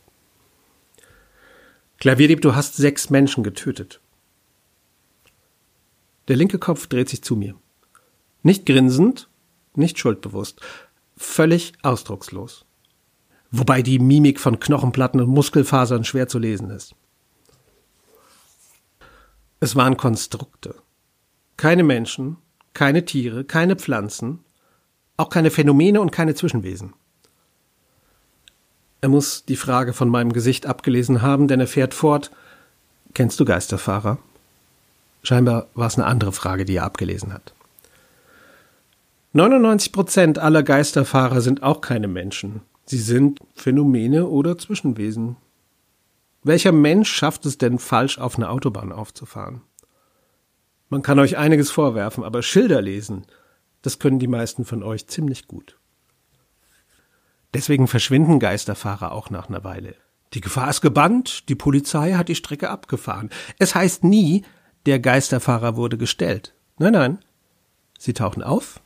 [1.99, 4.01] Klavierdieb, du hast sechs Menschen getötet.
[6.29, 7.55] Der linke Kopf dreht sich zu mir.
[8.43, 9.29] Nicht grinsend,
[9.75, 10.61] nicht schuldbewusst,
[11.17, 12.65] völlig ausdruckslos.
[13.51, 16.95] Wobei die Mimik von Knochenplatten und Muskelfasern schwer zu lesen ist.
[19.59, 20.75] Es waren Konstrukte.
[21.57, 22.39] Keine Menschen,
[22.73, 24.39] keine Tiere, keine Pflanzen,
[25.17, 26.95] auch keine Phänomene und keine Zwischenwesen.
[29.03, 32.31] Er muss die Frage von meinem Gesicht abgelesen haben, denn er fährt fort.
[33.15, 34.19] Kennst du Geisterfahrer?
[35.23, 37.53] Scheinbar war es eine andere Frage, die er abgelesen hat.
[39.33, 42.63] 99 Prozent aller Geisterfahrer sind auch keine Menschen.
[42.85, 45.37] Sie sind Phänomene oder Zwischenwesen.
[46.43, 49.63] Welcher Mensch schafft es denn falsch auf eine Autobahn aufzufahren?
[50.89, 53.25] Man kann euch einiges vorwerfen, aber Schilder lesen,
[53.83, 55.79] das können die meisten von euch ziemlich gut.
[57.55, 59.95] Deswegen verschwinden Geisterfahrer auch nach einer Weile.
[60.35, 63.31] Die Gefahr ist gebannt, die Polizei hat die Strecke abgefahren.
[63.59, 64.45] Es heißt nie,
[64.87, 66.53] der Geisterfahrer wurde gestellt.
[66.79, 67.19] Nein, nein.
[67.97, 68.81] Sie tauchen auf,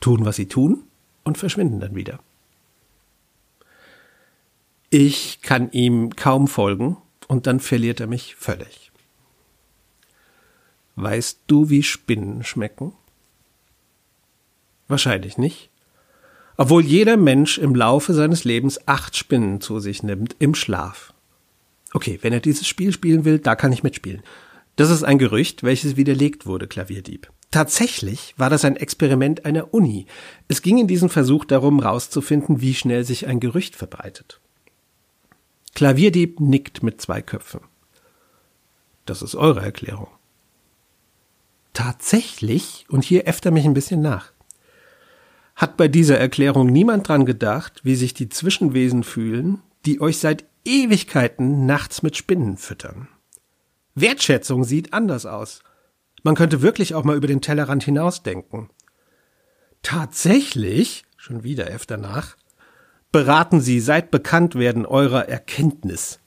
[0.00, 0.84] tun, was sie tun
[1.24, 2.20] und verschwinden dann wieder.
[4.90, 6.96] Ich kann ihm kaum folgen
[7.28, 8.92] und dann verliert er mich völlig.
[10.94, 12.92] Weißt du, wie Spinnen schmecken?
[14.88, 15.70] Wahrscheinlich nicht.
[16.56, 21.12] Obwohl jeder Mensch im Laufe seines Lebens acht Spinnen zu sich nimmt im Schlaf.
[21.92, 24.22] Okay, wenn er dieses Spiel spielen will, da kann ich mitspielen.
[24.76, 27.30] Das ist ein Gerücht, welches widerlegt wurde, Klavierdieb.
[27.50, 30.06] Tatsächlich war das ein Experiment einer Uni.
[30.48, 34.40] Es ging in diesem Versuch darum, herauszufinden, wie schnell sich ein Gerücht verbreitet.
[35.74, 37.60] Klavierdieb nickt mit zwei Köpfen.
[39.04, 40.08] Das ist eure Erklärung.
[41.72, 44.32] Tatsächlich, und hier äfft er mich ein bisschen nach,
[45.54, 50.44] hat bei dieser Erklärung niemand dran gedacht, wie sich die Zwischenwesen fühlen, die euch seit
[50.64, 53.08] Ewigkeiten nachts mit Spinnen füttern.
[53.94, 55.62] Wertschätzung sieht anders aus.
[56.26, 58.68] Man könnte wirklich auch mal über den Tellerrand hinausdenken.
[59.82, 62.34] Tatsächlich, schon wieder F danach,
[63.12, 66.18] beraten Sie seit Bekanntwerden eurer Erkenntnis,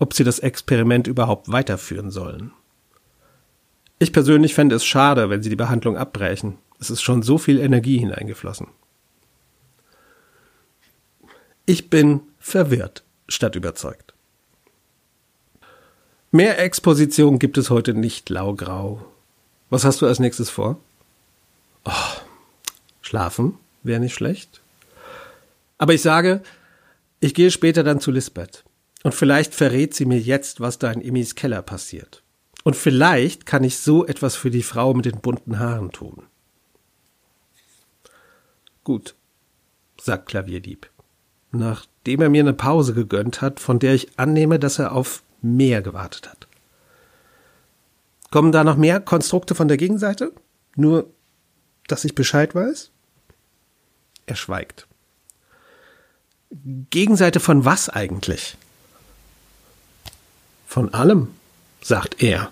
[0.00, 2.50] ob Sie das Experiment überhaupt weiterführen sollen.
[4.00, 6.58] Ich persönlich fände es schade, wenn Sie die Behandlung abbrechen.
[6.80, 8.66] Es ist schon so viel Energie hineingeflossen.
[11.64, 14.14] Ich bin verwirrt statt überzeugt.
[16.32, 19.13] Mehr Exposition gibt es heute nicht, laugrau.
[19.74, 20.78] Was hast du als nächstes vor?
[21.84, 21.90] Oh,
[23.00, 24.62] schlafen wäre nicht schlecht.
[25.78, 26.44] Aber ich sage,
[27.18, 28.62] ich gehe später dann zu Lisbeth.
[29.02, 32.22] Und vielleicht verrät sie mir jetzt, was da in Imis Keller passiert.
[32.62, 36.22] Und vielleicht kann ich so etwas für die Frau mit den bunten Haaren tun.
[38.84, 39.16] Gut,
[40.00, 40.88] sagt Klavierdieb,
[41.50, 45.82] nachdem er mir eine Pause gegönnt hat, von der ich annehme, dass er auf mehr
[45.82, 46.46] gewartet hat.
[48.34, 50.32] Kommen da noch mehr Konstrukte von der Gegenseite?
[50.74, 51.08] Nur,
[51.86, 52.90] dass ich Bescheid weiß?
[54.26, 54.88] Er schweigt.
[56.90, 58.56] Gegenseite von was eigentlich?
[60.66, 61.28] Von allem,
[61.80, 62.50] sagt er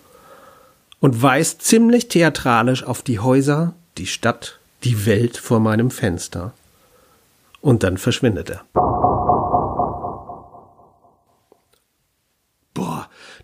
[1.01, 6.55] und weist ziemlich theatralisch auf die Häuser, die Stadt, die Welt vor meinem Fenster.
[7.61, 9.12] Und dann verschwindet er.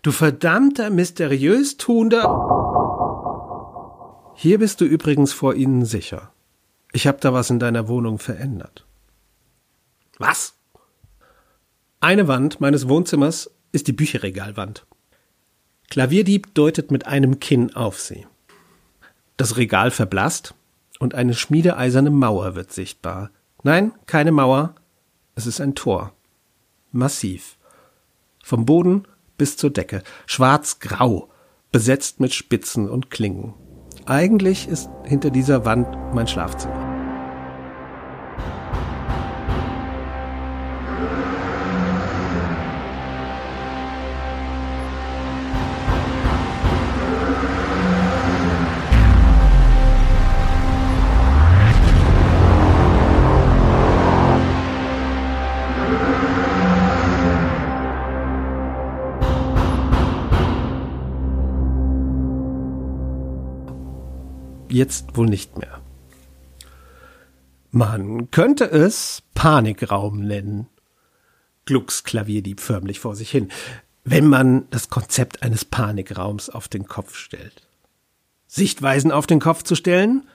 [0.01, 2.23] Du verdammter, mysteriös tuender.
[4.35, 6.31] Hier bist du übrigens vor ihnen sicher.
[6.91, 8.85] Ich hab da was in deiner Wohnung verändert.
[10.17, 10.55] Was?
[11.99, 14.85] Eine Wand meines Wohnzimmers ist die Bücherregalwand.
[15.89, 18.25] Klavierdieb deutet mit einem Kinn auf sie.
[19.37, 20.53] Das Regal verblasst,
[20.99, 23.31] und eine schmiedeeiserne Mauer wird sichtbar.
[23.63, 24.75] Nein, keine Mauer,
[25.35, 26.13] es ist ein Tor.
[26.91, 27.57] Massiv.
[28.43, 29.07] Vom Boden
[29.39, 31.29] bis zur Decke, schwarz-grau,
[31.71, 33.55] besetzt mit Spitzen und Klingen.
[34.05, 36.88] Eigentlich ist hinter dieser Wand mein Schlafzimmer.
[64.79, 65.81] Jetzt wohl nicht mehr.
[67.69, 70.67] Man könnte es Panikraum nennen.
[71.65, 73.51] Glucks Klavierdieb förmlich vor sich hin,
[74.03, 77.67] wenn man das Konzept eines Panikraums auf den Kopf stellt.
[78.47, 80.27] Sichtweisen auf den Kopf zu stellen,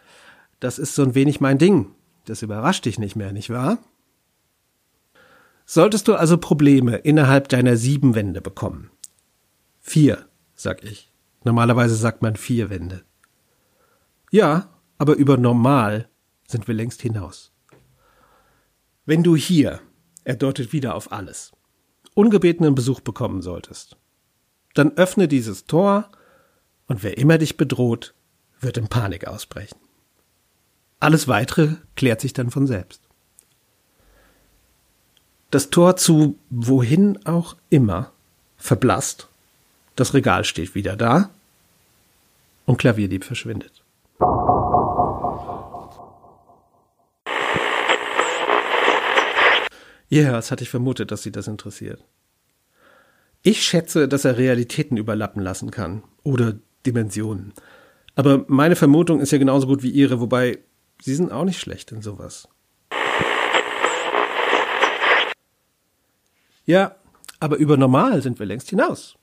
[0.60, 1.90] das ist so ein wenig mein Ding.
[2.26, 3.78] Das überrascht dich nicht mehr, nicht wahr?
[5.66, 8.90] Solltest du also Probleme innerhalb deiner sieben Wände bekommen.
[9.80, 11.10] Vier, sag ich.
[11.42, 13.02] Normalerweise sagt man vier Wände.
[14.34, 14.68] Ja,
[14.98, 16.08] aber über normal
[16.48, 17.52] sind wir längst hinaus.
[19.06, 19.80] Wenn du hier,
[20.24, 21.52] er deutet wieder auf alles,
[22.14, 23.96] ungebetenen Besuch bekommen solltest,
[24.74, 26.10] dann öffne dieses Tor
[26.88, 28.12] und wer immer dich bedroht,
[28.58, 29.78] wird in Panik ausbrechen.
[30.98, 33.02] Alles weitere klärt sich dann von selbst.
[35.52, 38.10] Das Tor zu wohin auch immer
[38.56, 39.28] verblasst,
[39.94, 41.30] das Regal steht wieder da
[42.66, 43.83] und Klavierdieb verschwindet.
[50.14, 52.04] Ja, das hatte ich vermutet, dass Sie das interessiert.
[53.42, 56.04] Ich schätze, dass er Realitäten überlappen lassen kann.
[56.22, 56.54] Oder
[56.86, 57.52] Dimensionen.
[58.14, 60.60] Aber meine Vermutung ist ja genauso gut wie Ihre, wobei
[61.02, 62.46] Sie sind auch nicht schlecht in sowas.
[66.64, 66.94] Ja,
[67.40, 69.16] aber über normal sind wir längst hinaus.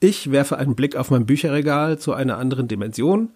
[0.00, 3.34] Ich werfe einen Blick auf mein Bücherregal zu einer anderen Dimension,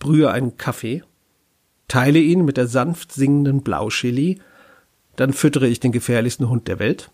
[0.00, 1.04] brühe einen Kaffee,
[1.86, 4.40] teile ihn mit der sanft singenden Blauchili,
[5.18, 7.10] dann füttere ich den gefährlichsten Hund der Welt,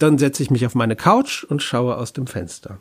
[0.00, 2.80] dann setze ich mich auf meine Couch und schaue aus dem Fenster.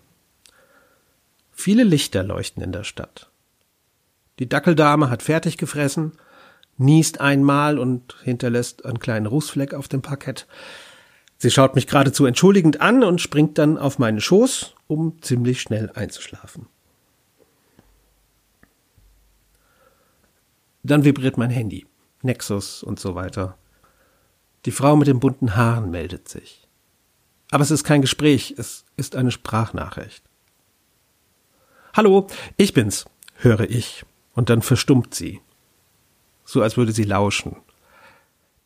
[1.52, 3.30] Viele Lichter leuchten in der Stadt.
[4.40, 6.14] Die Dackeldame hat fertig gefressen,
[6.78, 10.48] niest einmal und hinterlässt einen kleinen Rußfleck auf dem Parkett.
[11.38, 15.92] Sie schaut mich geradezu entschuldigend an und springt dann auf meinen Schoß, um ziemlich schnell
[15.94, 16.66] einzuschlafen.
[20.82, 21.86] Dann vibriert mein Handy,
[22.24, 23.60] Nexus und so weiter.
[24.66, 26.68] Die Frau mit den bunten Haaren meldet sich.
[27.52, 30.24] Aber es ist kein Gespräch, es ist eine Sprachnachricht.
[31.94, 33.06] Hallo, ich bin's,
[33.36, 35.42] höre ich, und dann verstummt sie.
[36.46, 37.58] So als würde sie lauschen.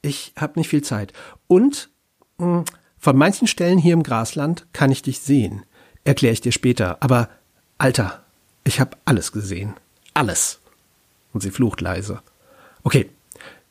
[0.02, 1.14] Ich hab nicht viel Zeit.
[1.48, 1.90] Und
[2.38, 2.64] hm,
[2.98, 5.66] von manchen Stellen hier im Grasland kann ich dich sehen.
[6.04, 6.98] Erkläre ich dir später.
[7.02, 7.30] Aber,
[7.78, 8.24] Alter,
[8.64, 9.74] ich hab alles gesehen.
[10.14, 10.60] Alles.
[11.34, 12.22] Und sie flucht leise.
[12.84, 13.10] Okay,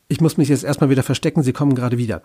[0.09, 2.23] ich muss mich jetzt erstmal wieder verstecken, sie kommen gerade wieder.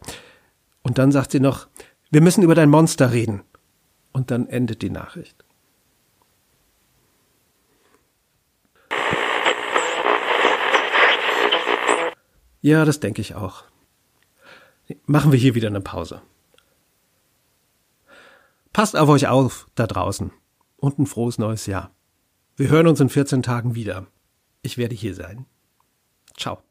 [0.83, 1.67] Und dann sagt sie noch,
[2.09, 3.43] wir müssen über dein Monster reden.
[4.11, 5.45] Und dann endet die Nachricht.
[12.61, 13.63] Ja, das denke ich auch.
[15.05, 16.21] Machen wir hier wieder eine Pause.
[18.73, 20.31] Passt auf euch auf da draußen
[20.77, 21.91] und ein frohes neues Jahr.
[22.55, 24.07] Wir hören uns in 14 Tagen wieder.
[24.61, 25.45] Ich werde hier sein.
[26.37, 26.61] Ciao.